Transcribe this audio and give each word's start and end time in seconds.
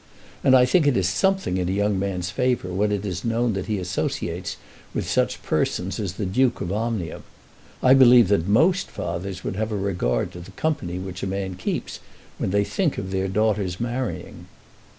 And 0.43 0.55
I 0.55 0.65
think 0.65 0.87
it 0.87 0.97
is 0.97 1.07
something 1.07 1.57
in 1.59 1.69
a 1.69 1.71
young 1.71 1.99
man's 1.99 2.31
favour 2.31 2.69
when 2.69 2.91
it 2.91 3.05
is 3.05 3.23
known 3.23 3.53
that 3.53 3.67
he 3.67 3.77
associates 3.77 4.57
with 4.95 5.07
such 5.07 5.43
persons 5.43 5.99
as 5.99 6.13
the 6.13 6.25
Duke 6.25 6.59
of 6.59 6.71
Omnium. 6.73 7.21
I 7.83 7.93
believe 7.93 8.27
that 8.29 8.47
most 8.47 8.89
fathers 8.89 9.43
would 9.43 9.57
have 9.57 9.71
a 9.71 9.77
regard 9.77 10.31
to 10.31 10.39
the 10.39 10.53
company 10.57 10.97
which 10.97 11.21
a 11.21 11.27
man 11.27 11.53
keeps 11.53 11.99
when 12.39 12.49
they 12.49 12.63
think 12.63 12.97
of 12.97 13.11
their 13.11 13.27
daughter's 13.27 13.79
marrying." 13.79 14.47